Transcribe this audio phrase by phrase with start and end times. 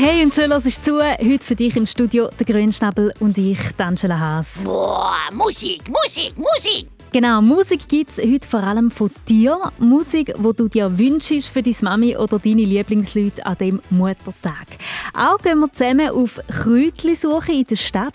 [0.00, 1.00] Hey und schön, dass du zu.
[1.00, 4.58] Heute für dich im Studio der Grünschnabel und ich, Angela Haas.
[4.62, 6.88] Boah, Musik, Musik, Musik!
[7.12, 9.58] Genau, Musik gibt es heute vor allem von dir.
[9.78, 14.66] Musik, wo du dir wünschst für deine Mami oder deine Lieblingsleute an dem Muttertag.
[15.14, 18.14] Auch gehen wir zusammen auf Kräutlisuche in der Stadt.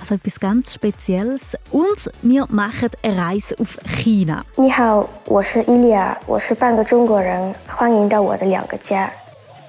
[0.00, 1.56] Also etwas ganz Spezielles.
[1.72, 4.44] Und wir machen eine Reise auf China.
[4.56, 9.10] 你好，我是伊利亚，我是半个中国人，欢迎到我的两个家。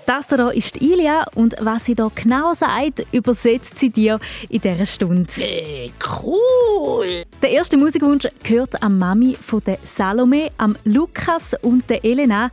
[0.06, 4.18] Das hier ist Ilia und was sie da genau sagt, übersetzt sie dir
[4.50, 5.32] in dieser Stunde.
[5.38, 5.90] Äh,
[6.22, 7.24] cool!
[7.40, 12.50] Der erste Musikwunsch gehört an Mami von der Salome, am Lukas und der Elena.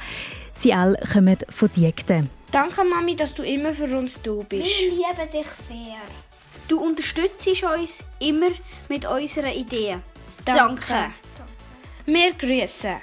[0.53, 2.29] Sie alle kommen von Diekten.
[2.51, 4.79] Danke, Mami, dass du immer für uns da bist.
[4.79, 5.97] Wir lieben dich sehr.
[6.69, 8.51] Du unterstützt uns immer
[8.87, 10.01] mit unseren Ideen.
[10.45, 11.11] Danke.
[12.05, 12.95] Wir grüßen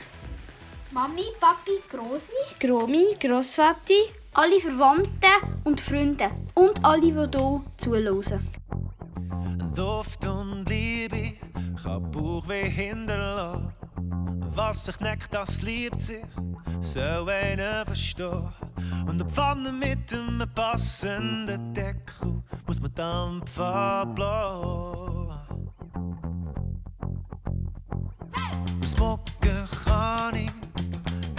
[0.90, 2.32] Mami, Papi, Grosi.
[2.58, 8.44] Gromi, Grossvati, Alle Verwandten und Freunde und alle, die hier zuhören.
[9.74, 11.34] Duft und Liebe
[11.82, 13.72] kann Bauchweh hinterlassen.
[14.54, 16.24] Was sich neckt, das liebt sich,
[16.80, 18.48] soll einer verstehen.
[19.02, 25.38] Und eine Pfanne mit einem passenden Deckel muss man Dampf ablassen.
[28.82, 30.67] Aus Mucke kann ich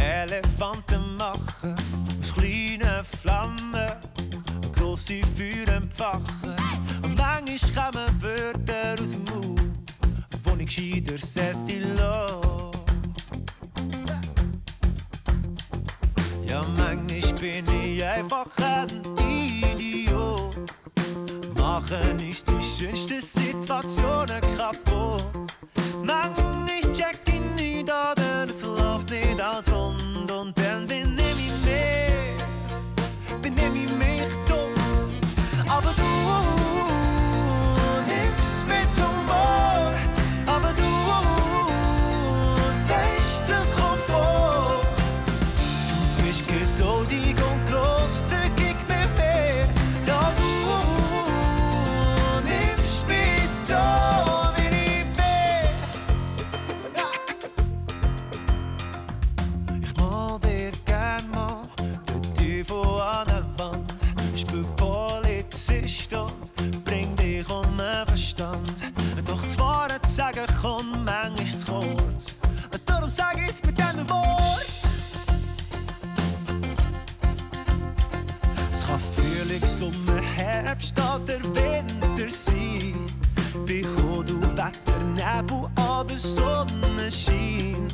[0.09, 1.75] Elefanten machen,
[2.19, 3.91] aus kleinen Flammen
[4.75, 6.55] grosse Feuer entfachen.
[7.03, 9.61] Und manchmal kommen Wörter aus dem Mund,
[10.43, 12.71] wo ich gescheiter sollte lassen.
[16.47, 18.89] Ja, manchmal bin ich einfach ein
[19.29, 20.55] Idiot.
[21.55, 25.49] Machen uns die schönsten Situationen kaputt.
[26.03, 30.31] Manchmal check ich nicht, oder es läuft nicht alles rund.
[30.31, 32.37] Und dann bin ich mehr,
[33.41, 34.73] bin ich mich dumm.
[35.67, 36.03] Aber du
[38.07, 39.29] nimmst mit Humor.
[39.35, 39.98] Aber
[66.13, 68.73] Und bring dich um den Verstand.
[69.25, 72.35] Doch die Wahrheit sagen kommt manchmal zu kurz.
[72.85, 74.65] Darum sag ich's mit diesem Wort.
[78.71, 82.95] Es kann Frühling, Sommer, Herbst oder Winter sein.
[83.67, 87.89] Bei Hut und Wetter, Nebel oder Sonnenschein.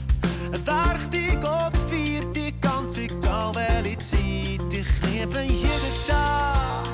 [1.12, 4.74] Dich oder vier dich, ganz egal welche Zeit.
[4.74, 6.86] Ich liebe jeden Tag,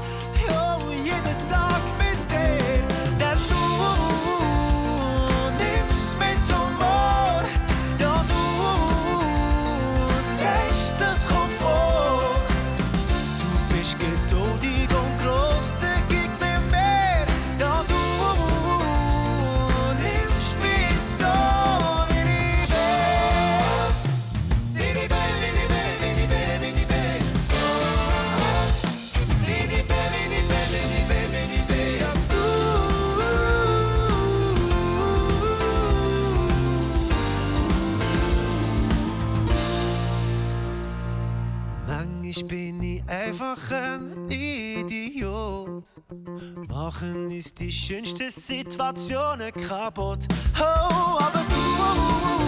[0.71, 3.50] over you the dark midday.
[43.61, 45.83] Einfach ein Idiot.
[46.67, 50.25] Machen uns die schönsten Situationen kaputt.
[50.59, 52.40] Oh, aber du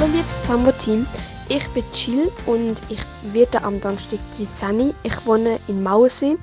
[0.00, 1.06] Hallo liebes Zambo-Team,
[1.50, 3.02] ich bin Jill und ich
[3.34, 4.94] werde am Donnerstag 13.
[5.02, 6.38] Ich wohne in Mauersee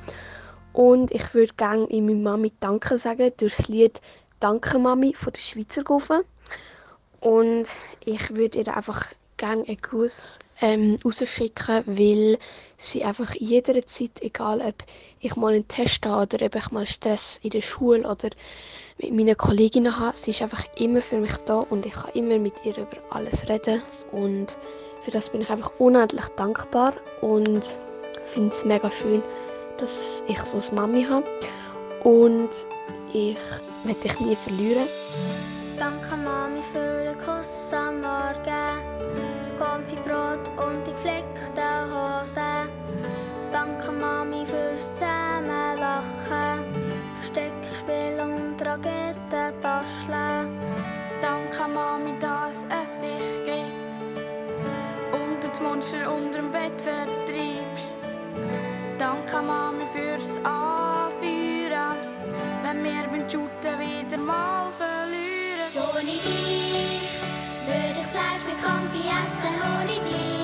[0.73, 3.99] und ich würde gerne meiner Mami Danke sagen durch das Lied
[4.39, 6.23] Danke Mami von der Schweizer Gufe.
[7.19, 7.67] Und
[8.05, 9.07] ich würde ihr einfach
[9.37, 12.37] gerne einen Gruß ähm, rausschicken, weil
[12.75, 14.83] sie einfach in jeder Zeit, egal ob
[15.19, 18.29] ich mal einen Test habe oder ob ich mal Stress in der Schule oder
[18.99, 22.37] mit meinen Kolleginnen habe, sie ist einfach immer für mich da und ich kann immer
[22.39, 23.81] mit ihr über alles reden.
[24.11, 24.57] Und
[25.01, 27.65] für das bin ich einfach unendlich dankbar und
[28.33, 29.21] finde es mega schön,
[29.77, 31.25] dass ich so eine Mami habe.
[32.03, 32.49] Und
[33.13, 33.37] ich
[33.83, 34.87] werde dich nie verlieren.
[35.77, 38.81] Danke Mami für den Kuss am Morgen,
[39.39, 41.16] das Konfibrot und die gefleckten
[48.83, 50.59] Raketen basteln.
[51.21, 53.71] Danke Mami, dass es dich gibt
[55.13, 57.87] und du das Monster unter dem Bett vertreibst.
[58.99, 61.97] Danke Mami fürs Anführen,
[62.63, 65.71] wenn wir beim Shooten wieder mal verlieren.
[65.75, 67.01] Ohne dich
[67.65, 70.36] würde ich Fleisch mit Konfi essen, ohne dich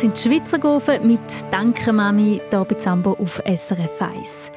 [0.00, 1.20] Das sind die Schweizer Gofen mit
[1.50, 4.50] «Danke Mami» hier bei Zambo auf SRF 1.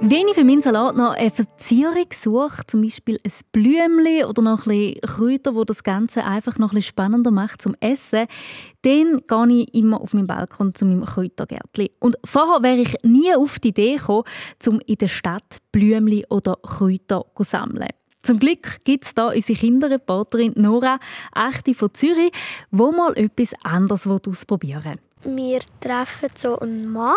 [0.00, 4.68] Wenn ich für meinen Salat noch eine Verzierung suche, zum Beispiel ein Blümchen oder noch
[4.68, 8.28] ein Kräuter, wo das Ganze einfach noch ein spannender macht zum Essen,
[8.82, 11.88] dann gehe ich immer auf meinen Balkon zu meinem Kräutergärtchen.
[11.98, 14.22] Und vorher wäre ich nie auf die Idee gekommen,
[14.64, 17.88] um in der Stadt Blümchen oder Kräuter zu sammeln.
[18.26, 20.98] Zum Glück gibt es da unsere Kinderreporterin Nora
[21.32, 22.32] Achte von Zürich,
[22.72, 25.36] wo mal etwas anderes ausprobieren will.
[25.36, 27.14] Wir treffen so einen Mann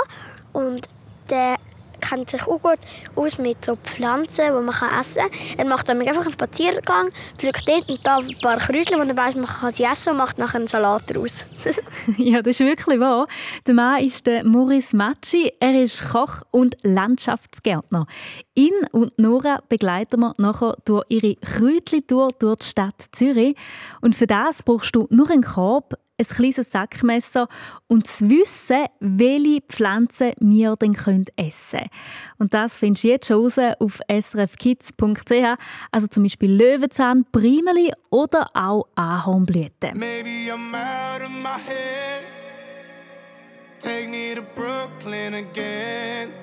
[0.54, 0.88] und
[1.32, 1.56] der
[2.00, 2.80] kennt sich auch gut
[3.16, 5.58] aus mit so Pflanzen, die man essen kann.
[5.58, 9.18] Er macht dann einfach einen Spaziergang, pflückt dort und da ein paar Kräutchen, die er
[9.18, 11.46] weiss, man kann sie essen und macht nachher einen Salat daraus.
[12.18, 13.28] ja, das ist wirklich wahr.
[13.66, 15.52] Der Mann ist der Maurice Matschi.
[15.60, 18.08] Er ist Koch und Landschaftsgärtner.
[18.56, 23.56] Ihn und Nora begleiten wir nachher durch ihre Kräutli-Tour durch die Stadt Zürich.
[24.02, 27.48] Und für das brauchst du nur einen Korb, ein kleines Sackmesser
[27.88, 30.94] und das Wissen, welche Pflanzen wir dann
[31.36, 31.90] essen können.
[32.38, 35.58] Und das findest du jetzt schon raus auf srfkids.ch,
[35.92, 39.98] also zum Beispiel Löwenzahn, Primeli oder auch Ahornblüten.
[39.98, 42.24] Maybe I'm out of my head.
[43.80, 46.34] Take me to Brooklyn again.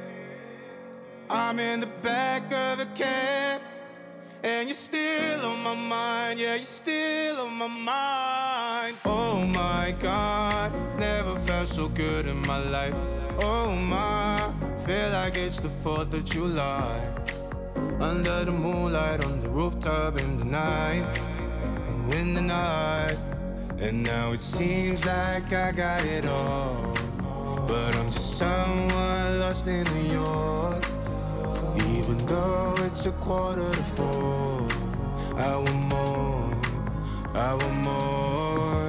[1.29, 3.76] I'm in the back of a cab.
[4.47, 8.97] And you're still on my mind, yeah, you're still on my mind.
[9.05, 12.95] Oh my god, never felt so good in my life.
[13.41, 14.39] Oh my,
[14.87, 17.13] feel like it's the 4th of July.
[17.99, 21.19] Under the moonlight, on the rooftop in the night.
[22.13, 23.17] In the night.
[23.79, 26.95] And now it seems like I got it all.
[27.67, 30.85] But I'm just someone lost in New York.
[32.27, 34.67] Though it's a quarter to four,
[35.37, 36.55] I want more,
[37.35, 38.86] I want more.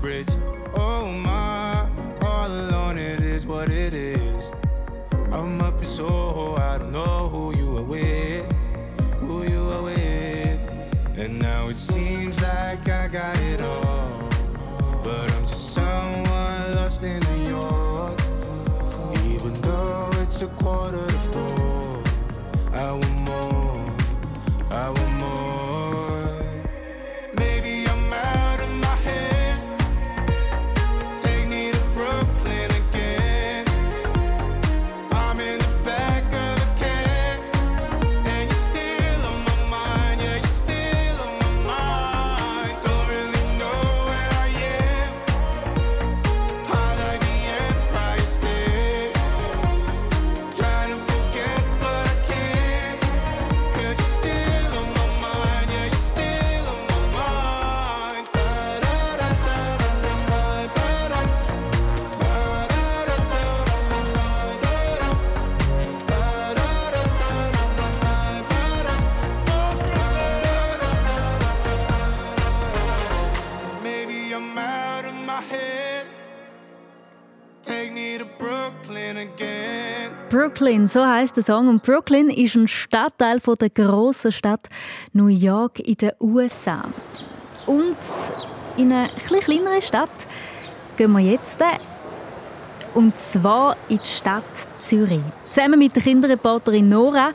[0.00, 0.39] Bridge.
[80.60, 81.68] Brooklyn, so heißt der Song.
[81.68, 84.68] Und Brooklyn ist ein Stadtteil von der grossen Stadt
[85.14, 86.84] New York in den USA.
[87.64, 87.96] Und
[88.76, 90.10] in eine etwas kleinere Stadt
[90.98, 91.58] gehen wir jetzt.
[92.92, 94.44] Und zwar in die Stadt
[94.80, 95.22] Zürich.
[95.48, 97.30] Zusammen mit der Kinderreporterin Nora.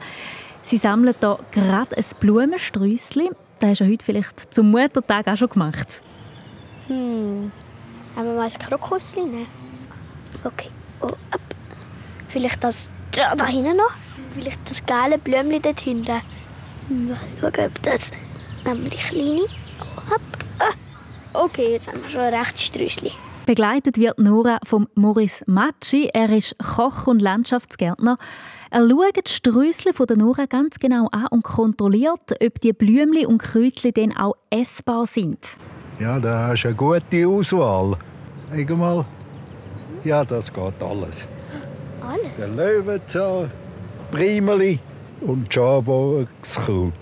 [0.62, 3.30] Sie sammeln hier gerade ein Blumensträußchen.
[3.60, 6.04] Das hast du heute vielleicht zum Muttertag auch schon gemacht.
[6.86, 7.52] Hm.
[8.16, 9.48] Haben wir mal ein nehmen?
[10.44, 10.70] Okay.
[11.02, 11.42] Oh, ab.
[12.28, 13.92] Vielleicht das da, da hinten noch?
[14.34, 16.22] Vielleicht das gelbe Blümchen dort hinten?
[16.90, 18.12] Mal schauen, ob das...
[18.66, 19.42] Nehmen wir die kleine.
[20.10, 20.22] Ab.
[20.60, 21.44] Ah.
[21.46, 23.12] Okay, jetzt haben wir schon ein rechtes Sträußchen.
[23.46, 26.10] Begleitet wird Nora von Maurice Matschi.
[26.14, 28.18] Er ist Koch und Landschaftsgärtner.
[28.72, 33.28] Er schaut die Sträußchen von der Nora ganz genau an und kontrolliert, ob die Blümchen
[33.28, 35.58] und Kräutchen dann auch essbar sind.
[36.00, 37.98] Ja, da hast du eine gute Auswahl.
[38.52, 39.06] Sag mal.
[40.04, 41.28] Ja, das geht alles.
[42.06, 42.32] Alles?
[42.38, 43.52] Der Löwenzahn,
[44.12, 44.80] Primeli
[45.22, 46.94] und Schaboxkraut.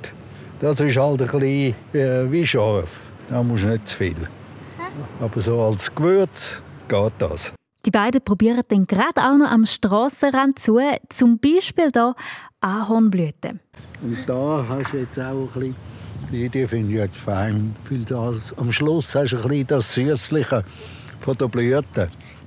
[0.59, 2.99] Das ist halt ein bisschen äh, wie scharf.
[3.29, 4.15] Da musst du nicht zu viel.
[5.19, 7.53] Aber so als Gewürz geht das.
[7.85, 10.79] Die beiden probieren dann gerade auch noch am Strassenrand zu,
[11.09, 12.15] zum Beispiel hier
[12.61, 13.59] Ahornblüten.
[14.01, 15.75] Und da hast du jetzt auch ein
[16.31, 17.75] bisschen, die, finde ich jetzt fein.
[17.89, 20.63] Weil das, am Schluss hast du ein bisschen das Süßliche
[21.19, 21.83] von der Blüte.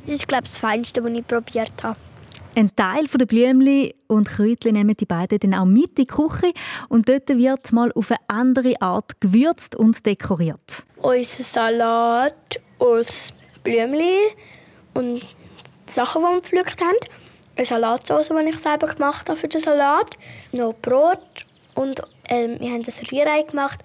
[0.02, 1.96] Das ist, glaube ich, das Feinste, was ich probiert habe.
[2.58, 6.54] Ein Teil der Blümchen und Kräutchen nehmen die beiden dann auch mit in die Küche
[6.88, 10.86] und dort wird mal auf eine andere Art gewürzt und dekoriert.
[11.02, 14.32] Unser Salat aus Blümchen
[14.94, 15.26] und
[15.86, 16.96] Sachen, die wir gepflückt haben.
[17.56, 20.16] Eine Salatsauce, die ich selber gemacht habe für den Salat.
[20.52, 21.44] Noch Brot
[21.74, 23.80] und ähm, wir haben ein Rührei gemacht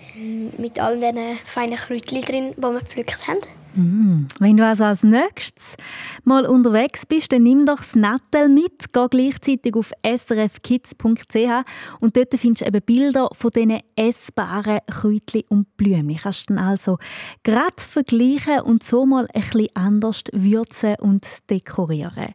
[0.58, 3.42] mit all diesen feinen Kräutchen drin, die wir gepflückt haben.
[3.76, 4.28] Mm.
[4.40, 5.78] Wenn du also als nächstes
[6.24, 11.66] mal unterwegs bist, dann nimm doch das Nattel mit, geh gleichzeitig auf srfkids.ch
[12.00, 16.18] und dort findest du eben Bilder von diesen essbaren Kräutchen und Blümchen.
[16.18, 16.98] Kannst du also
[17.44, 22.34] gerade vergleichen und so mal ein bisschen anders würzen und dekorieren.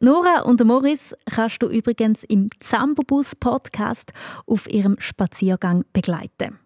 [0.00, 4.12] Nora und Morris kannst du übrigens im Zambobus Podcast
[4.44, 6.58] auf ihrem Spaziergang begleiten.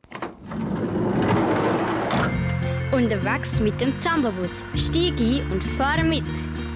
[2.99, 4.64] Unterwegs mit dem Zambabus.
[4.75, 6.25] Stieg ein und fahre mit.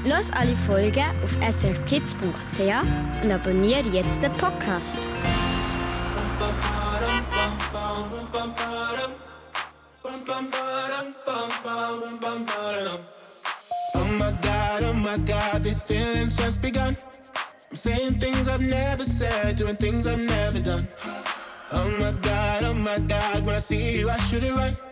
[0.05, 4.99] Los alle Folgen auf srkids.ch und abonniere jetzt den Podcast.
[13.95, 16.97] Oh my god, oh my god, these feelings just begun.
[17.69, 20.87] I'm saying things I've never said, doing things I've never done.
[21.73, 24.92] Oh my god, oh my god, when I see you, I should it right.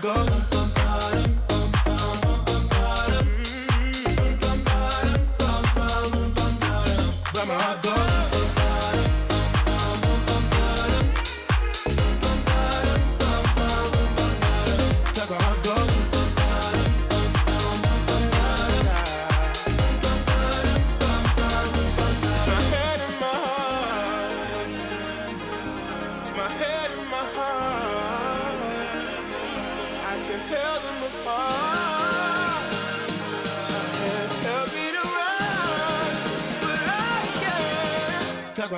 [0.00, 0.29] Goes.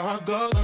[0.04, 0.61] I go.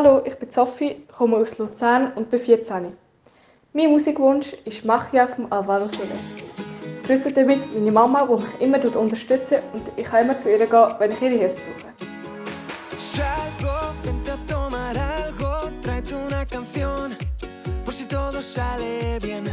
[0.00, 2.96] Hallo, ich bin Sophie, komme aus Luzern und bin 14.
[3.72, 6.20] Mein Musikwunsch ist Machia von Alvaro Soler.
[7.04, 10.94] Grüße damit meine Mama, die mich immer unterstützt und ich kann immer zu ihr gehen,
[11.00, 11.92] wenn ich ihre Hilfe brauche.
[12.96, 17.16] Salgo, vente a tomar algo, tráete una canción,
[17.84, 19.46] por si todo sale bien.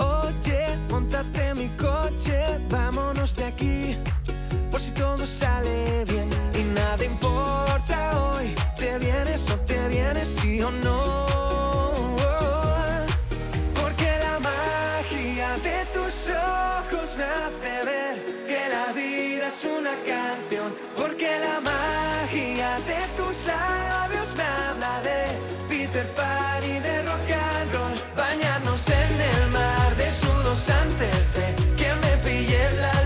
[0.00, 3.96] Oye, montate mi coche, vámonos de aquí,
[4.72, 6.28] por si todo sale bien.
[6.52, 11.26] Y nada importa hoy, te vienes o te vienes, sí o no.
[13.80, 18.14] Porque la magia de tus ojos me hace ver
[18.50, 20.68] que la vida es una canción.
[20.96, 25.20] Porque la magia de tus labios me habla de
[25.68, 27.94] Peter Pan y de rock and roll.
[28.16, 31.46] Bañarnos en el mar desnudos antes de
[31.78, 33.01] que me pille la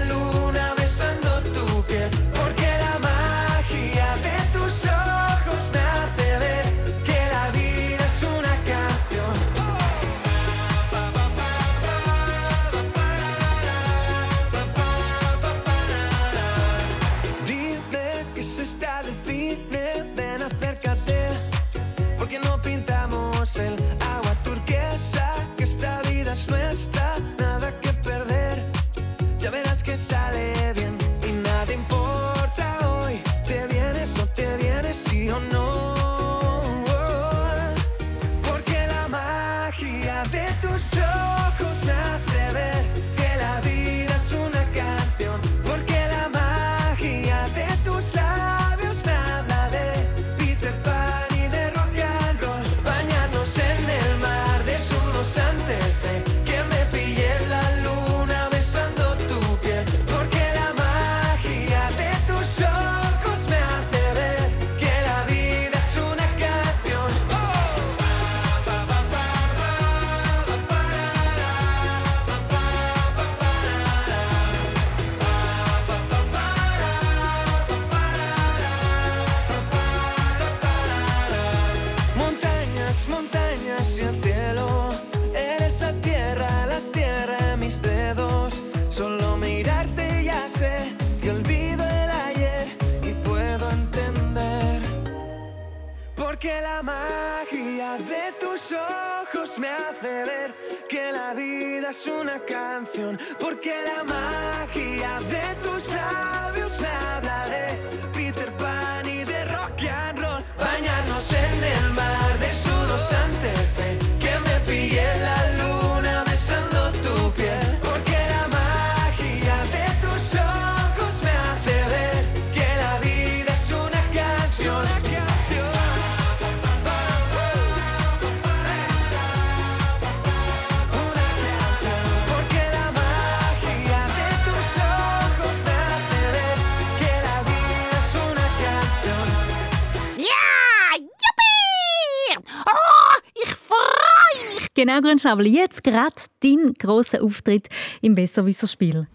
[145.16, 145.46] Genau, Grünschnabel.
[145.46, 147.68] Jetzt gerade dein grosser Auftritt
[148.02, 149.06] im Besserwisser-Spiel.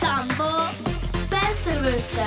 [0.00, 0.44] Zambo
[1.28, 2.22] besser wissen.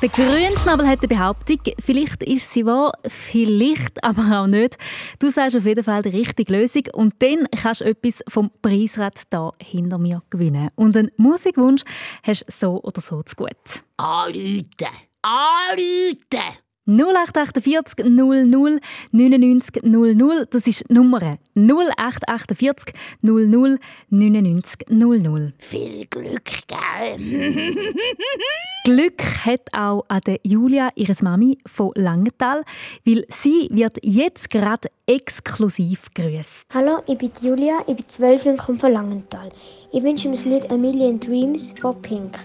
[0.00, 1.58] Der Grünschnabel hat eine Behauptung.
[1.80, 4.76] Vielleicht ist sie wahr, vielleicht aber auch nicht.
[5.18, 9.22] Du sagst auf jeden Fall die richtige Lösung und dann kannst du etwas vom Preisrad
[9.30, 10.68] da hinter mir gewinnen.
[10.76, 11.82] Und einen Musikwunsch
[12.22, 13.82] hast du so oder so zu gut.
[13.96, 14.86] Anrufen!
[15.22, 16.65] Anrufen!
[16.86, 18.80] 0848 00
[19.12, 20.46] 99 00.
[20.50, 23.78] Das ist die Nummer 0848 00
[24.10, 25.52] 99 00.
[25.58, 27.74] Viel Glück, gell?
[28.86, 32.62] Glück hat auch an der Julia, ihres Mami von Langenthal,
[33.04, 36.66] weil sie wird jetzt gerade exklusiv grüßt.
[36.72, 39.50] Hallo, ich bin Julia, ich bin 12 und komme von Langenthal.
[39.92, 42.38] Ich wünsche mir das Lied A Million Dreams von Pink,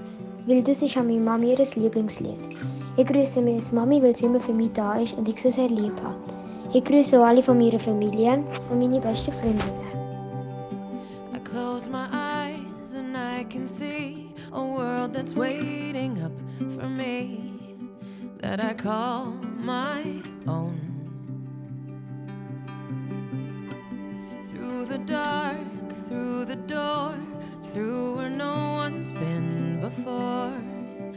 [0.47, 2.58] weil das ist an meine Mami ihr Lieblingslied.
[2.97, 6.17] Ich grüße meine Mami, immer für mich da ist und ich sie sehr lieb habe.
[6.73, 9.82] Ich grüße alle von meiner Familie und meine besten Freundinnen.
[11.34, 16.32] I close my eyes and I can see a world that's waiting up
[16.77, 17.54] for me
[18.41, 20.80] that I call my own.
[24.51, 25.58] Through the dark,
[26.08, 27.13] through the door,
[27.73, 30.51] through where no one's been before,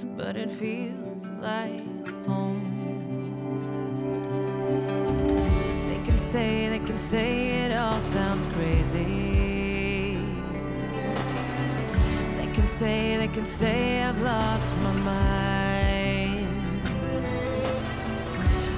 [0.03, 2.63] but it feels like home.
[5.89, 10.19] They can say, they can say it all sounds crazy.
[12.37, 16.89] They can say, they can say I've lost my mind.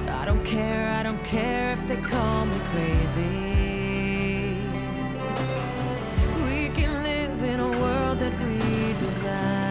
[0.09, 3.57] I don't care, I don't care if they call me crazy.
[6.45, 9.66] We can live in a world that we design.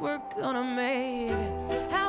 [0.00, 2.03] World we're gonna make.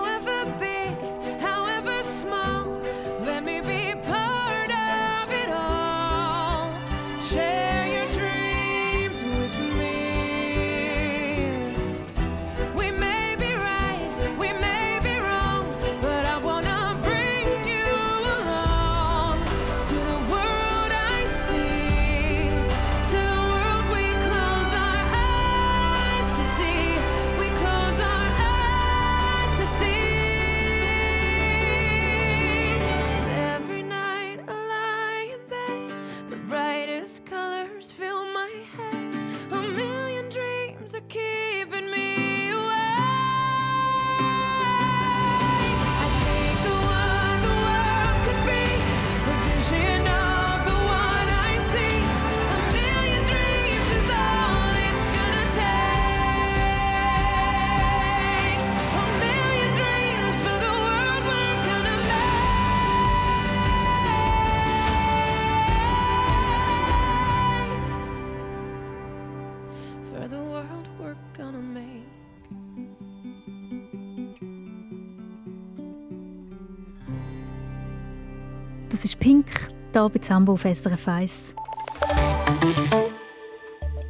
[79.96, 81.56] Hier bei Zambo auf SRF 1.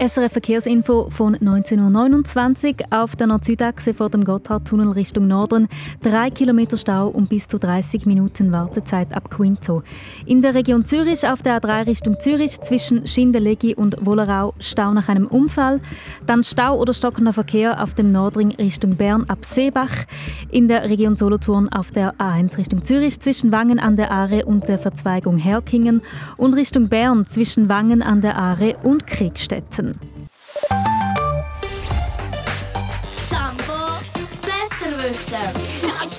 [0.08, 5.68] SRF Verkehrsinfo von 19.29 Uhr auf der Nord-Südachse vor dem Gotthardtunnel Richtung Norden.
[6.04, 9.82] Drei Kilometer Stau und bis zu 30 Minuten Wartezeit ab Quinto.
[10.28, 15.10] In der Region Zürich auf der A3 Richtung Zürich zwischen Schindellegi und Wollerau Stau nach
[15.10, 15.80] einem Unfall.
[16.28, 20.06] Dann Stau oder stockender Verkehr auf dem Nordring Richtung Bern ab Seebach.
[20.52, 24.68] In der Region Solothurn auf der A1 Richtung Zürich zwischen Wangen an der Aare und
[24.68, 26.04] der Verzweigung Herkingen.
[26.38, 29.94] Und Richtung Bern zwischen Wangen an der Aare und Kriegstetten.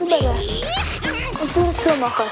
[0.01, 0.29] Wissen.
[1.41, 2.25] Und du zumachen.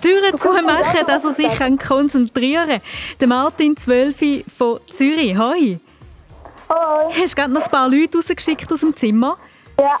[0.00, 2.82] Türen zumachen, dass er sich kann konzentrieren kann.
[3.20, 5.36] Der Martin Zwölfi von Zürich.
[5.36, 5.78] Hoi.
[6.68, 7.12] Hoi.
[7.20, 9.36] Hast du gerade noch ein paar Leute rausgeschickt aus dem Zimmer?
[9.78, 9.98] Ja.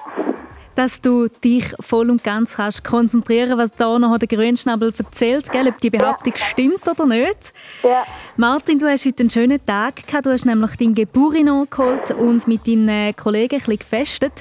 [0.74, 5.68] Dass du dich voll und ganz kannst konzentrieren was da noch der Grünschnabel erzählt, gell,
[5.68, 7.52] ob die Behauptung stimmt oder nicht.
[7.82, 8.04] Ja.
[8.36, 10.24] Martin, du hast heute einen schönen Tag gehabt.
[10.24, 14.32] Du hast nämlich deinen Geburino geholt und mit deinen Kollegen ein bisschen gefestet.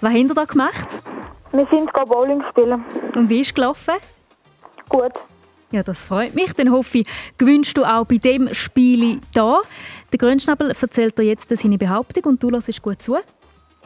[0.00, 0.88] Was habt ihr da gemacht?
[1.52, 2.84] Wir sind go Bowling spielen.
[3.14, 3.94] Und wie ist es gelaufen?
[4.88, 5.12] Gut.
[5.70, 6.52] Ja, das freut mich.
[6.52, 7.06] Dann hoffe ich,
[7.38, 9.60] gewünscht du auch bei dem Spiel da.
[10.12, 13.14] Der Grünschnabel erzählt dir jetzt seine Behauptung und du hörst gut zu.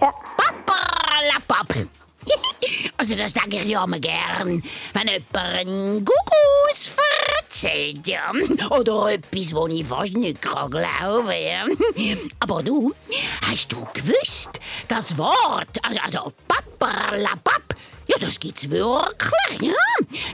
[0.01, 0.13] Ja.
[0.37, 1.87] Papperlapapp.
[2.99, 4.63] Also das sage ich ja immer gern,
[4.95, 6.91] wenn jemand einen Gugus
[7.39, 8.33] erzählt, ja.
[8.71, 11.67] Oder etwas, wo ich fast nicht kann glauben ja.
[12.41, 12.95] Aber du,
[13.43, 19.75] hast du gewusst, das Wort, also, also Papperlapapp, ja, das gibt's wirklich, ja.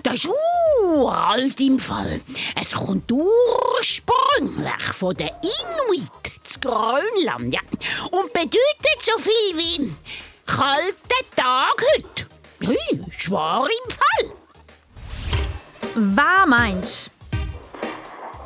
[0.03, 0.29] Das ist
[0.83, 2.21] uralt im Fall.
[2.61, 6.11] Es kommt ursprünglich von den Inuit
[6.45, 7.61] zu Grönland, ja.
[8.11, 9.93] Und bedeutet so viel wie
[10.47, 12.27] kalter Tag heute.
[12.61, 14.37] Hey, ist wahr im Fall.
[16.17, 17.11] Was meinst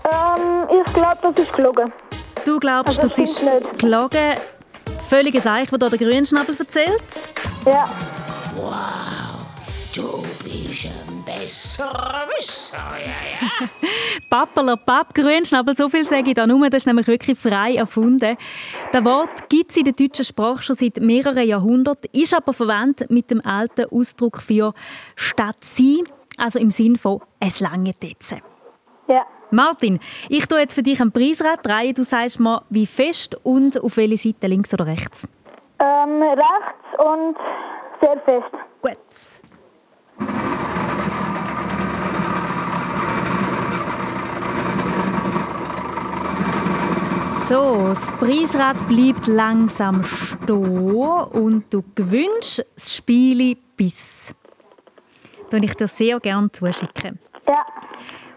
[0.05, 1.93] Ähm, ich glaube, das ist gelogen.
[2.45, 2.53] du?
[2.53, 3.79] Du glaubst, Also, das das ist stimmt nicht.
[3.81, 4.35] gelogen?
[5.09, 7.03] Völliges Eich, was dir der Grünschnabel erzählt?
[7.65, 7.85] Ja.
[9.97, 13.67] Du bist ein besserer Wisser, ja, ja.
[14.31, 18.37] Papperlapapp, Grünschnabel, so viel sage ich da nur, das ist nämlich wirklich frei erfunden.
[18.93, 23.09] Das Wort gibt es in der deutschen Sprache schon seit mehreren Jahrhunderten, ist aber verwandt
[23.09, 24.75] mit dem alten Ausdruck für
[25.15, 26.05] «statt sein»,
[26.37, 28.37] also im Sinn von «es lange jetzt».
[29.09, 29.25] Ja.
[29.51, 31.95] Martin, ich tue jetzt für dich ein Preisrad drehen.
[31.95, 35.27] Du sagst mir, wie fest und auf welche Seite, links oder rechts.
[35.79, 37.37] Ähm, rechts und
[38.03, 38.53] sehr fest.
[38.83, 39.46] Gut.
[47.49, 54.35] So, das Preisrad bleibt langsam stehen und du gewünscht das Spiel bis.
[55.51, 57.21] Das ich dir sehr gerne zuschicken.
[57.47, 57.65] Ja.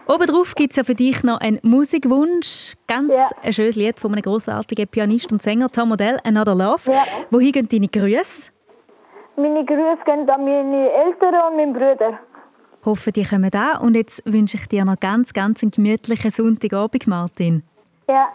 [0.06, 2.74] Obendrauf gibt es ja für dich noch einen Musikwunsch.
[2.86, 3.30] Ganz Ja.
[3.42, 6.92] ein schönes Lied von einem grossartigen Pianist und Sänger, Tom Modell, «Another Love».
[6.92, 7.02] Ja.
[7.30, 8.50] Wohin gehen deine Grüße?
[9.40, 12.18] Meine Grüße gehen an meine Eltern und meinen Brüder.
[12.84, 13.78] Hoffe, die kommen da.
[13.78, 17.62] Und jetzt wünsche ich dir noch ganz, ganz einen gemütlichen Sonntagabend, Martin.
[18.06, 18.28] Ja.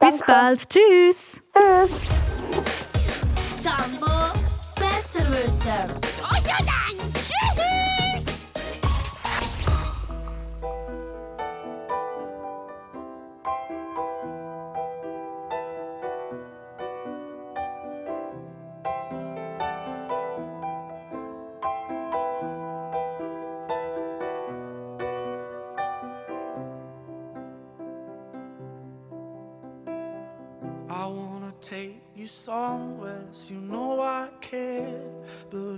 [0.00, 0.68] Bis bald.
[0.68, 1.40] Tschüss.
[1.54, 2.08] Tschüss.
[3.60, 4.06] Zambo,
[4.74, 5.86] besser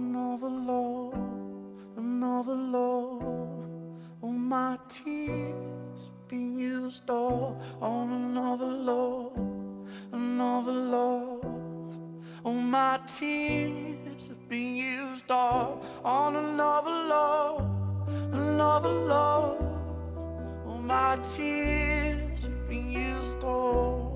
[0.00, 1.14] another love,
[1.96, 3.22] another love.
[4.22, 9.36] All my tears been used up on another love,
[10.12, 11.44] another love.
[12.44, 17.60] All my tears have been used up on another love,
[18.32, 19.60] another love.
[20.66, 24.09] All my tears have been used up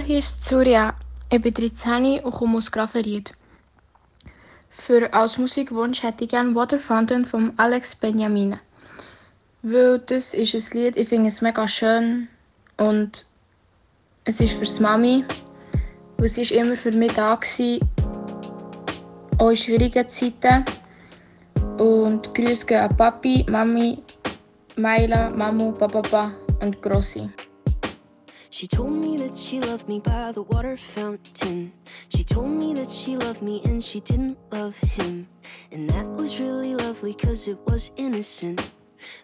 [0.00, 0.94] Hier ist Surya.
[1.30, 3.32] Ich bin 13 und komme aus Grafenried.
[4.68, 8.58] Für als Musikwunsch hätte ich gerne Water Fountain von Alex Benjamin.
[9.62, 12.28] Weil das ist ein Lied, ich finde es mega schön
[12.76, 13.24] und
[14.24, 15.24] es ist fürs Mami.
[16.18, 17.88] Weil sie ist immer für mich da gewesen,
[19.38, 20.64] auch in schwierigen Zeiten.
[21.78, 24.02] Und Grüße gehen an Papi, Mami,
[24.76, 27.30] Maila, Mamu, Papa und Grossi.
[28.54, 31.72] She told me that she loved me by the water fountain.
[32.08, 35.26] She told me that she loved me and she didn't love him.
[35.72, 38.64] And that was really lovely cause it was innocent.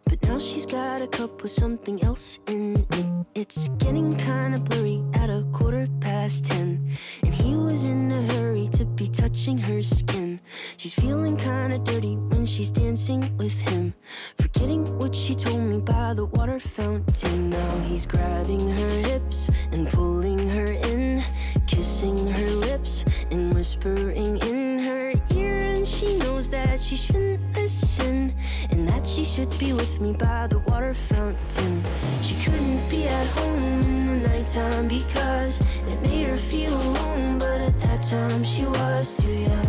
[0.05, 3.07] But now she's got a cup with something else in it.
[3.37, 6.99] It's getting kinda blurry at a quarter past ten.
[7.23, 10.30] And he was in a hurry to be touching her skin.
[10.77, 13.95] She's feeling kinda dirty when she's dancing with him.
[14.37, 17.51] Forgetting what she told me by the water fountain.
[17.51, 21.23] Now he's grabbing her hips and pulling her in,
[21.67, 25.59] kissing her lips and whispering in her ear.
[25.61, 28.35] And she knows that she shouldn't listen
[29.05, 31.83] she should be with me by the water fountain.
[32.23, 37.39] She couldn't be at home in the nighttime because it made her feel alone.
[37.39, 39.67] But at that time, she was too young.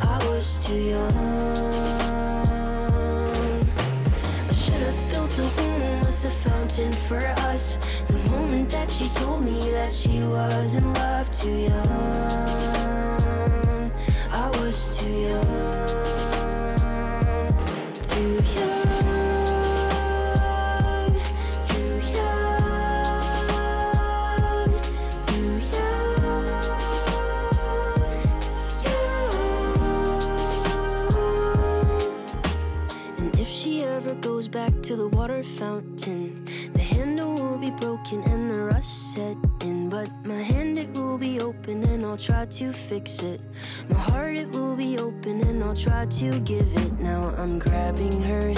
[0.00, 1.12] I was too young.
[4.48, 7.78] I should have built a home with a fountain for us.
[8.06, 12.62] The moment that she told me that she was in love, too young.
[14.30, 16.27] I was too young.
[42.98, 43.40] Fix it.
[43.88, 46.98] My heart, it will be open and I'll try to give it.
[46.98, 48.48] Now I'm grabbing her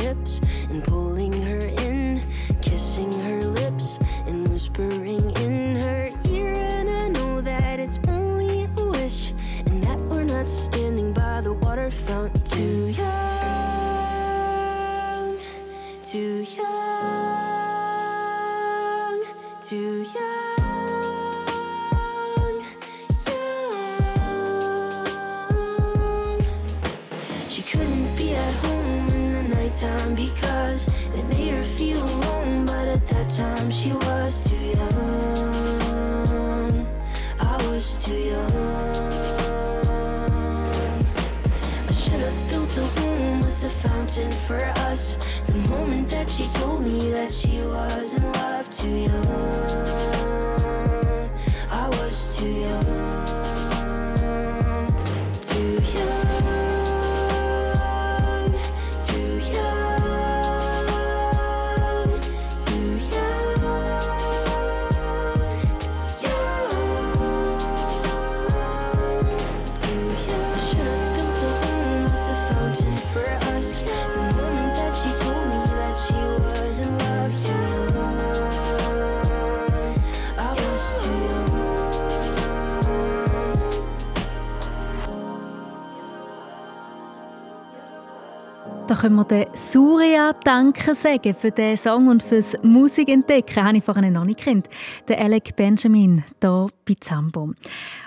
[89.00, 93.64] können wir den Surya Danke sagen für den Song und fürs Musikentdecken.
[93.64, 94.68] Habe ich vorhin noch nicht kennt.
[95.08, 97.54] Der Alec Benjamin hier bei Zambo.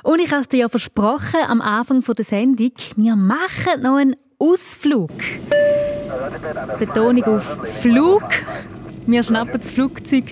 [0.04, 4.16] Und ich habe es dir ja versprochen am Anfang der Sendung, wir machen noch einen
[4.38, 5.10] Ausflug.
[6.78, 8.24] Betonung auf Flug.
[9.08, 10.26] Wir schnappen das Flugzeug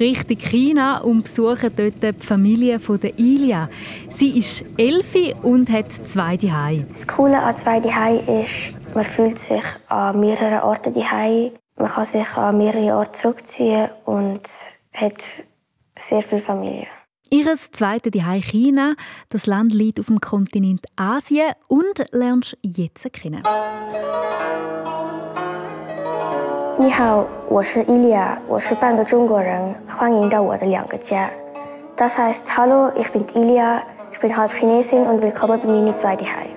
[0.00, 3.70] Richtung China und besuchen dort die Familie der Ilia.
[4.10, 6.84] Sie ist elfi und hat zwei Zuhause.
[6.90, 11.51] Das Coole an zwei Zuhause ist, man fühlt sich an mehreren Orten daheim.
[11.75, 14.41] Man kann sich an mehrere Orte zurückziehen und
[14.93, 15.23] hat
[15.97, 16.87] sehr viel Familie.
[17.29, 18.95] Ihres zweite Zuhause China.
[19.29, 23.41] Das Land liegt auf dem Kontinent Asien und lernst du jetzt kennen.
[26.77, 31.29] 你好，我是伊利亚，我是半个中国人，欢迎到我的两个家。
[31.95, 36.49] Das heißt Hallo, ich bin Ilia, ich bin halb Chinesin und willkommen bei meinen zwei Zuhause.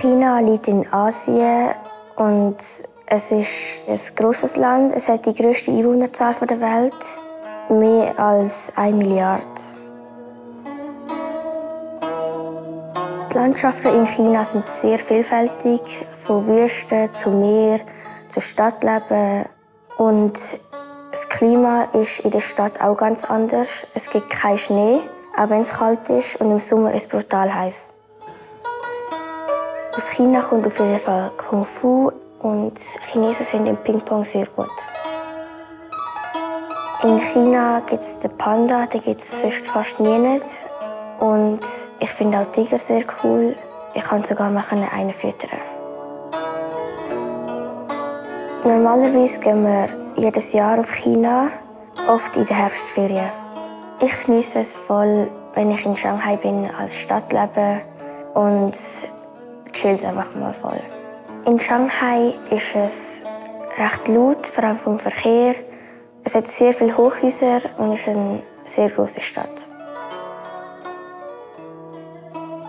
[0.00, 1.70] China liegt in Asien
[2.14, 2.56] und
[3.06, 4.92] es ist ein großes Land.
[4.92, 6.94] Es hat die größte Einwohnerzahl der Welt,
[7.68, 9.42] mehr als 1 Milliarde.
[13.30, 15.80] Die Landschaften in China sind sehr vielfältig,
[16.12, 17.80] von Wüste zu Meer
[18.28, 19.46] zu Stadtleben.
[19.96, 20.38] Und
[21.10, 23.84] das Klima ist in der Stadt auch ganz anders.
[23.94, 25.00] Es gibt keinen Schnee,
[25.38, 27.94] auch wenn es kalt ist und im Sommer ist es brutal heiß.
[29.96, 32.10] Aus China kommt auf jeden Fall Kung Fu
[32.40, 32.74] und
[33.10, 34.70] Chinesen sind im Ping-Pong sehr gut.
[37.04, 40.60] In China gibt es den Panda, den gibt es sonst fast nie nicht.
[41.20, 41.60] Und
[42.00, 43.56] ich finde auch Tiger sehr cool.
[43.94, 45.58] Ich kann sogar mal einen füttern.
[48.64, 49.86] Normalerweise gehen wir
[50.16, 51.48] jedes Jahr auf China,
[52.08, 53.37] oft in der Herbstferien.
[54.00, 57.80] Ich genieße es voll, wenn ich in Shanghai bin, als Stadt lebe
[58.32, 58.72] und
[59.72, 60.78] chill einfach mal voll.
[61.46, 63.24] In Shanghai ist es
[63.76, 65.56] recht laut, vor allem vom Verkehr.
[66.22, 69.66] Es hat sehr viele Hochhäuser und ist eine sehr große Stadt.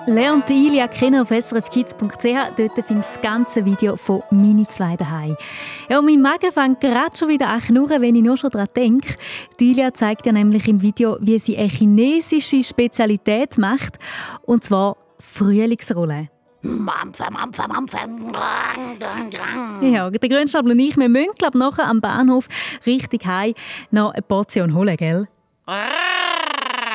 [0.09, 2.23] Lernt Ilia kennen auf srfkids.ch.
[2.57, 5.37] Dort findest du das ganze Video von «Mini zwei daheim».
[5.87, 8.69] Ja, und mein Magen fängt gerade schon wieder an knurren, wenn ich nur schon daran
[8.75, 9.13] denke.
[9.59, 13.99] Die Ilia zeigt ja nämlich im Video, wie sie eine chinesische Spezialität macht.
[14.41, 16.29] Und zwar Frühlingsrolle.
[16.63, 17.97] Mampfe, Mampfe, Mampfe.
[19.81, 22.47] Ja, der Grünstapel und ich, wir müssen glaub, nachher am Bahnhof
[22.87, 23.53] richtig heim
[23.91, 25.27] noch eine Portion holen, gell?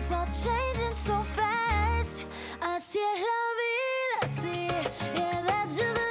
[0.00, 2.24] it's all changing so fast.
[2.62, 4.66] I see la vida, see,
[5.14, 6.09] yeah, that's just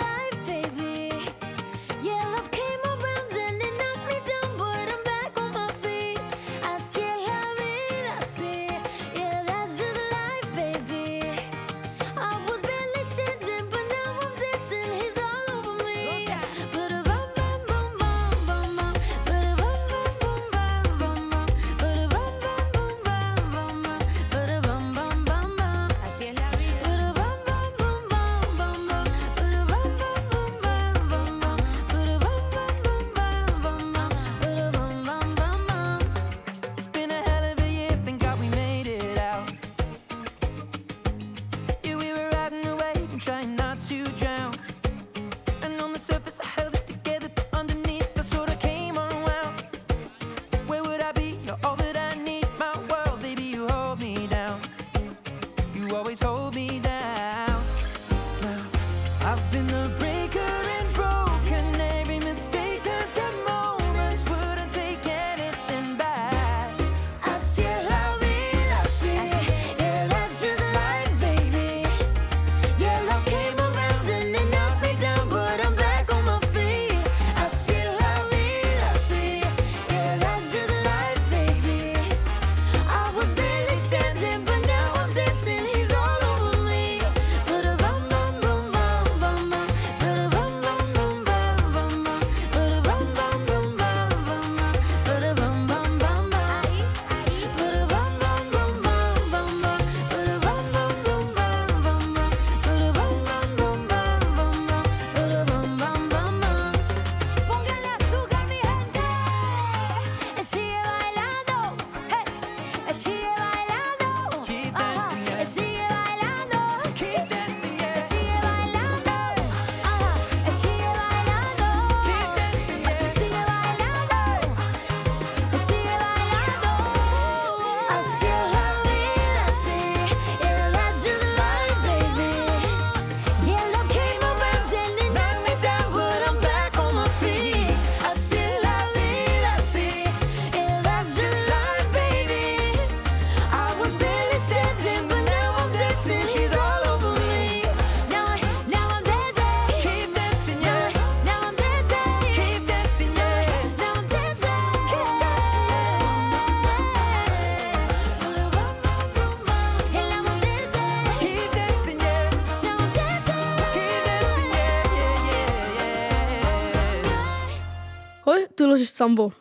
[168.80, 169.34] das ist Sambo.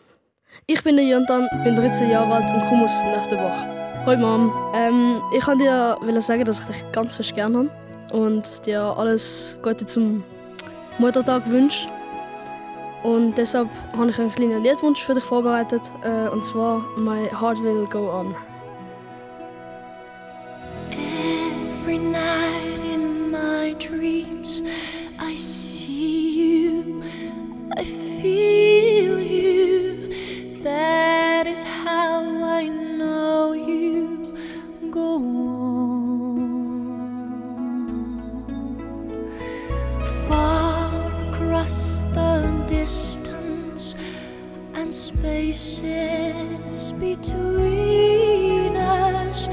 [0.66, 4.04] Ich bin der Jontan, bin 13 Jahre alt und komme aus Nöchtenbach.
[4.04, 4.52] Hoi Mom.
[4.74, 7.70] Ähm, ich wollte dir sagen, dass ich dich ganz fest gerne habe
[8.18, 10.24] und dir alles Gute zum
[10.98, 11.88] Muttertag wünsche.
[13.04, 17.62] Und deshalb habe ich einen kleinen Liedwunsch für dich vorbereitet, äh, und zwar My Heart
[17.62, 18.34] Will Go On.
[44.98, 49.48] spaces between us.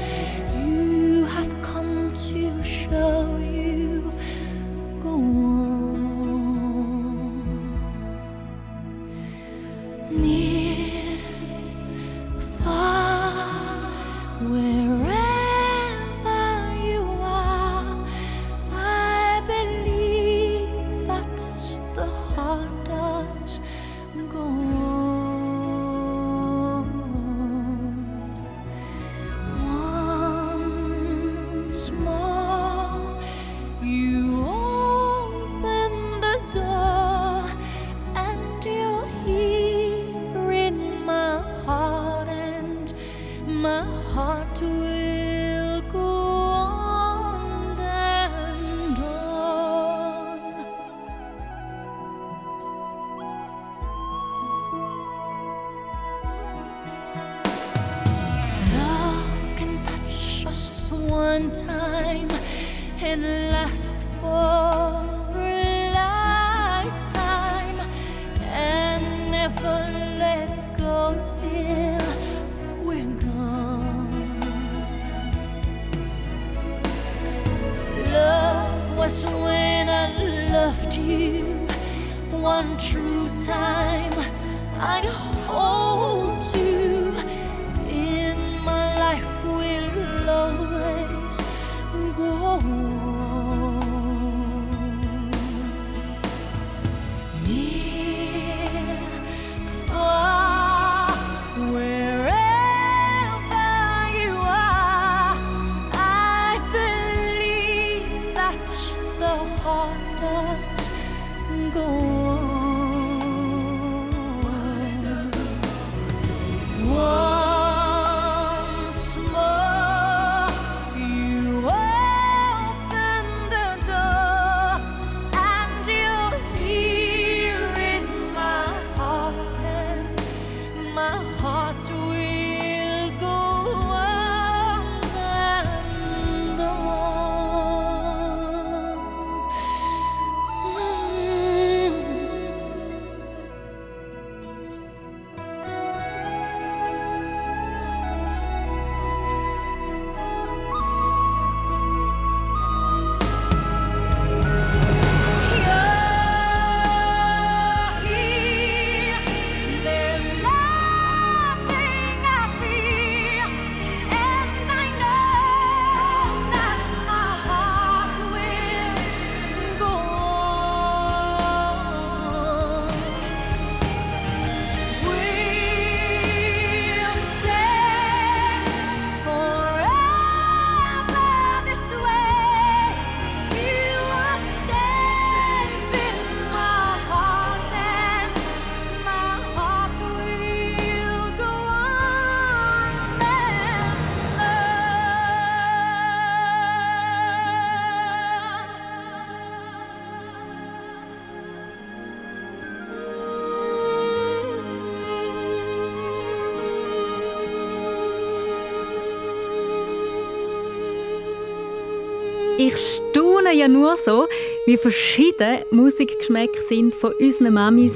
[212.58, 214.26] Ich staune ja nur so,
[214.64, 217.94] wie verschieden Musikgeschmäcke sind von unseren Mamis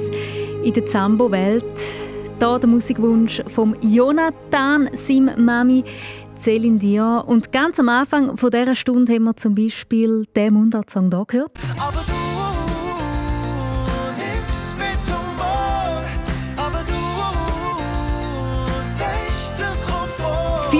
[0.63, 1.65] in der Zambo-Welt.
[2.39, 5.83] Hier der Musikwunsch von Jonathan, seinem Mami.
[6.39, 7.23] Céline Dion.
[7.23, 11.53] Und ganz am Anfang von dieser Stunde haben wir zum Beispiel den Mundartsong hier gehört.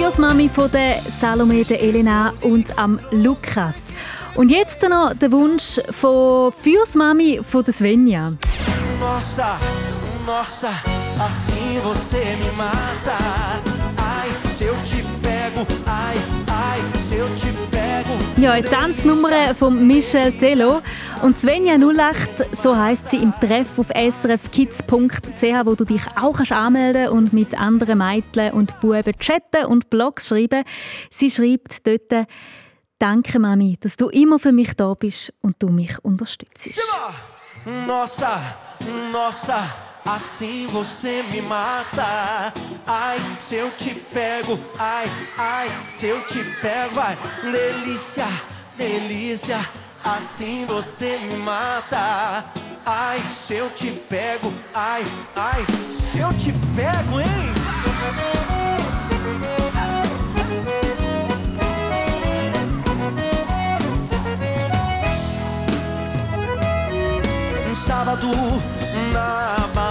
[0.01, 3.93] Vierjahresmami von der Salome, der Elena und am Lukas.
[4.33, 8.33] Und jetzt noch der Wunsch von Vierjahresmami von der Svenja.
[8.99, 9.59] Nossa,
[10.25, 10.69] nossa,
[11.19, 13.15] assim você me mata.
[13.95, 18.17] Ai, se eu te pego, ai, ai, se eu te pego.
[18.41, 20.81] Ja, eine Tanznummer von Michel Tello.
[21.21, 26.51] Und Svenja 08, so heisst sie im Treff auf srfkids.ch, wo du dich auch kannst
[26.51, 30.63] anmelden und mit anderen Mädchen und Buben chatten und Blogs schreiben.
[31.11, 32.27] Sie schreibt dort,
[32.97, 36.81] Danke, Mami, dass du immer für mich da bist und du mich unterstützt.
[37.85, 38.41] Nossa,
[39.11, 42.51] nossa, assim você me mata.
[42.87, 45.05] Ai, se eu te pego, ai,
[45.37, 47.17] ai, se eu te pego, vai.
[47.43, 48.25] Delícia,
[48.75, 49.59] delícia,
[50.03, 52.45] assim você me mata.
[52.85, 57.53] Ai, se eu te pego, ai, ai, se eu te pego, hein?
[67.69, 68.27] Um sábado
[69.13, 69.90] na balada,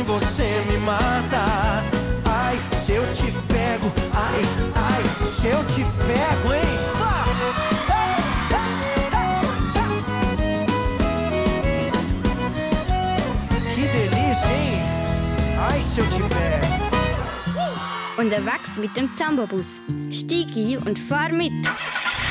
[0.00, 1.82] Assim você me mata.
[2.24, 4.42] Ai, se eu te pego, ai,
[4.74, 6.62] ai, se eu te pego, hein?
[13.74, 14.82] Que delícia, hein?
[15.70, 16.80] Ai, se eu te pego.
[18.18, 19.80] Unterwegs mit dem Zambobus.
[20.10, 21.66] Steig ein und fahr mit.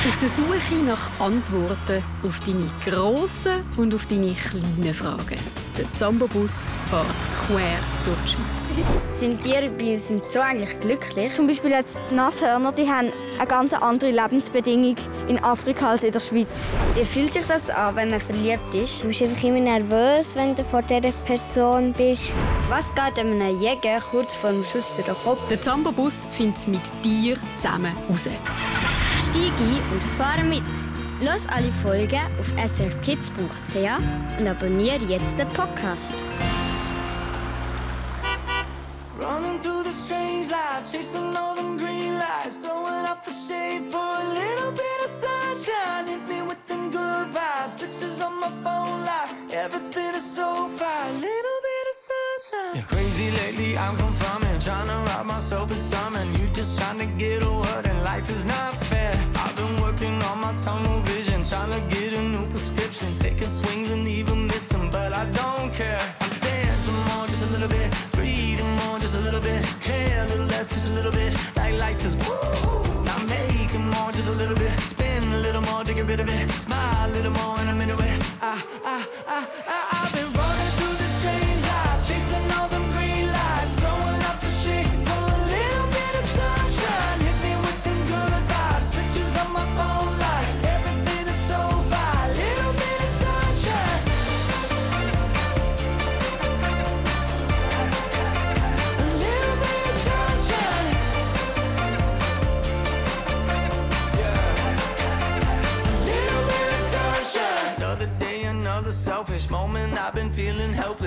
[0.08, 5.59] Auf der Suche nach Antworten auf deine grossen und auf deine kleinen Fragen.
[5.80, 6.52] Der Zambobus
[6.90, 7.06] fährt
[7.46, 9.18] quer durch die Schweiz.
[9.18, 11.34] Sind Tiere bei uns im Zoo eigentlich glücklich?
[11.34, 16.12] Zum Beispiel jetzt die Nashörner, die haben eine ganz andere Lebensbedingung in Afrika als in
[16.12, 16.48] der Schweiz.
[16.94, 19.02] Wie fühlt sich das an, wenn man verliebt ist?
[19.02, 22.34] Du bist einfach immer nervös, wenn du vor dieser Person bist.
[22.68, 25.40] Was geht einem Jäger kurz vor dem Schuss durch den Kopf?
[25.48, 28.28] Der Zambobus findet es mit dir zusammen raus.
[29.24, 30.62] Steig ein und fahr mit.
[31.20, 36.14] Los alle Folgen auf srkids.ch und abonniere jetzt den Podcast.
[39.18, 43.98] Running through the strange life, chasing all them green lights, throwing up the shade for
[43.98, 46.06] a little bit of sunshine.
[46.06, 49.46] Hit me with them good vibes, pictures on my phone lights.
[49.52, 52.76] Everything is so fine, little bit of sunshine.
[52.76, 54.58] Yeah, crazy lately, I'm confirming.
[54.58, 56.40] Trying to rob myself of something.
[56.40, 59.12] You just trying to get a word, life is not fair.
[59.36, 63.08] I've been working on my tunnel vision, trying to get a new prescription.
[63.18, 66.00] Taking swings and even missing, but I don't care.
[66.20, 67.88] I'm dancing more, just a little bit.
[68.12, 69.62] Breathing more, just a little bit.
[69.80, 71.32] Care a little less, just a little bit.
[71.56, 72.36] Like life is woo.
[73.14, 74.72] I'm making more, just a little bit.
[74.80, 76.50] Spin a little more to a bit of it.
[76.50, 77.49] Smile a little more,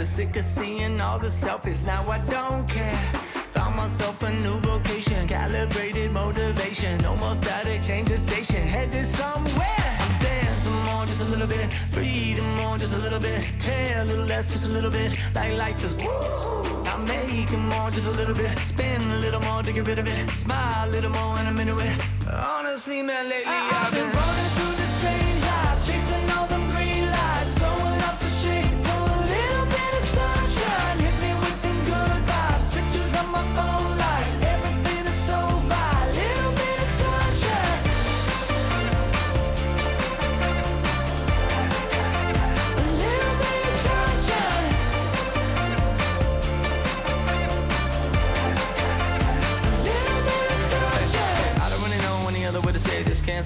[0.05, 2.99] sick of seeing all the selfies, Now I don't care.
[3.53, 6.99] Found myself a new vocation, calibrated motivation.
[7.01, 9.97] No more static, change the station, headed somewhere.
[9.99, 11.69] I'm dancing more, just a little bit.
[11.91, 13.45] Breathing more, just a little bit.
[13.59, 15.17] Care a little less, just a little bit.
[15.35, 16.83] Like life is woo.
[16.85, 18.51] I'm making more, just a little bit.
[18.59, 20.29] Spin a little more to get rid of it.
[20.31, 21.95] Smile a little more, and I'm into it.
[22.29, 24.22] Honestly, man, lately I've been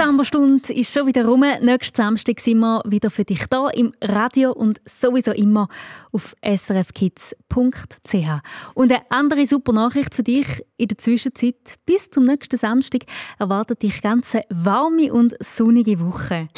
[0.00, 1.44] Die Samba-Stunde ist schon wieder rum.
[1.60, 5.68] Nächsten Samstag sind wir wieder für dich da im Radio und sowieso immer
[6.10, 8.14] auf srfkids.ch.
[8.72, 10.46] Und eine andere super Nachricht für dich
[10.78, 11.56] in der Zwischenzeit.
[11.84, 13.02] Bis zum nächsten Samstag
[13.38, 16.48] erwartet dich ganz eine warme und sonnige Woche.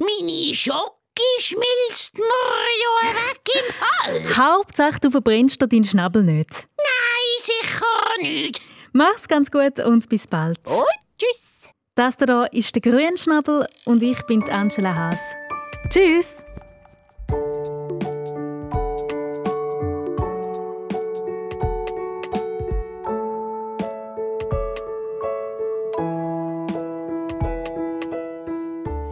[0.00, 4.36] Meine Schocke schmilzt mir ja weg im Fall.
[4.36, 6.66] Hauptsache, du verbrennst deinen Schnabel nicht.
[6.78, 7.86] Nein, sicher
[8.22, 8.60] nicht.
[8.92, 10.58] Mach's ganz gut und bis bald.
[10.66, 10.84] Und
[11.16, 11.57] tschüss.
[11.98, 15.18] Das da ist der Grünschnabel und ich bin Angela Haas.
[15.88, 16.44] Tschüss!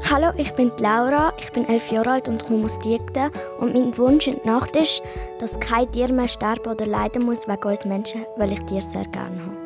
[0.08, 3.32] Hallo, ich bin Laura, ich bin elf Jahre alt und komme aus Diegden.
[3.58, 5.02] Und mein Wunsch in der Nacht ist,
[5.40, 9.02] dass kein Tier mehr sterben oder leiden muss wegen uns Menschen, weil ich Tiere sehr
[9.06, 9.65] gerne habe.